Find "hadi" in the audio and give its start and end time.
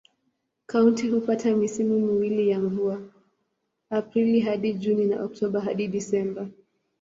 4.39-4.73, 5.61-5.87